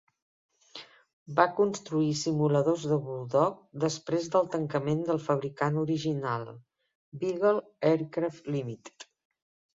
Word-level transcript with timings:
Va 1.39 1.43
construir 1.59 2.15
simuladors 2.21 2.85
de 2.93 2.97
Bulldog 3.09 3.59
després 3.83 4.31
del 4.37 4.49
tancament 4.55 5.05
del 5.11 5.21
fabricant 5.27 5.79
original, 5.85 6.49
Beagle 7.27 7.63
Aircraft 7.93 8.51
Limited. 8.59 9.09